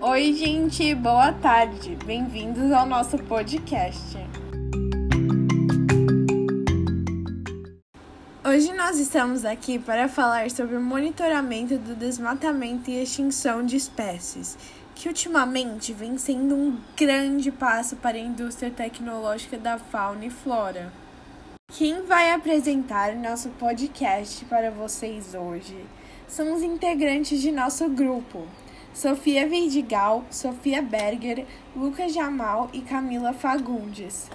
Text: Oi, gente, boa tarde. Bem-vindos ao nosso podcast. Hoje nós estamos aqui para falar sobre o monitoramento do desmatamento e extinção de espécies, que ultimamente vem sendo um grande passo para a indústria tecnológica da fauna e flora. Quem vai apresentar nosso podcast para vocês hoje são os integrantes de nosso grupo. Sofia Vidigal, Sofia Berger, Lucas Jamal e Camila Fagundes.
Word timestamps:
Oi, 0.00 0.32
gente, 0.32 0.94
boa 0.94 1.32
tarde. 1.32 1.98
Bem-vindos 2.06 2.70
ao 2.70 2.86
nosso 2.86 3.18
podcast. 3.18 4.16
Hoje 8.44 8.72
nós 8.74 9.00
estamos 9.00 9.44
aqui 9.44 9.76
para 9.76 10.08
falar 10.08 10.52
sobre 10.52 10.76
o 10.76 10.80
monitoramento 10.80 11.76
do 11.78 11.96
desmatamento 11.96 12.88
e 12.88 13.02
extinção 13.02 13.66
de 13.66 13.74
espécies, 13.74 14.56
que 14.94 15.08
ultimamente 15.08 15.92
vem 15.92 16.16
sendo 16.16 16.54
um 16.54 16.78
grande 16.96 17.50
passo 17.50 17.96
para 17.96 18.16
a 18.16 18.20
indústria 18.20 18.70
tecnológica 18.70 19.58
da 19.58 19.78
fauna 19.78 20.26
e 20.26 20.30
flora. 20.30 20.92
Quem 21.72 22.06
vai 22.06 22.30
apresentar 22.30 23.16
nosso 23.16 23.48
podcast 23.50 24.44
para 24.44 24.70
vocês 24.70 25.34
hoje 25.34 25.84
são 26.28 26.54
os 26.54 26.62
integrantes 26.62 27.42
de 27.42 27.50
nosso 27.50 27.88
grupo. 27.88 28.46
Sofia 28.98 29.46
Vidigal, 29.48 30.24
Sofia 30.28 30.82
Berger, 30.82 31.46
Lucas 31.76 32.12
Jamal 32.12 32.68
e 32.72 32.80
Camila 32.80 33.32
Fagundes. 33.32 34.28